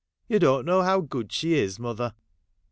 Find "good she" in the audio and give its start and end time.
1.01-1.53